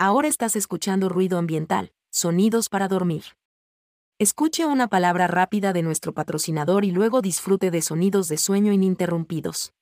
Ahora 0.00 0.28
estás 0.28 0.54
escuchando 0.54 1.08
ruido 1.08 1.38
ambiental, 1.38 1.90
sonidos 2.12 2.68
para 2.68 2.86
dormir. 2.86 3.24
Escuche 4.20 4.64
una 4.64 4.86
palabra 4.86 5.26
rápida 5.26 5.72
de 5.72 5.82
nuestro 5.82 6.14
patrocinador 6.14 6.84
y 6.84 6.92
luego 6.92 7.20
disfrute 7.20 7.72
de 7.72 7.82
sonidos 7.82 8.28
de 8.28 8.38
sueño 8.38 8.72
ininterrumpidos. 8.72 9.72